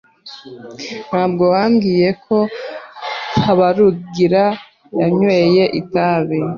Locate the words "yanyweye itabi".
4.99-6.37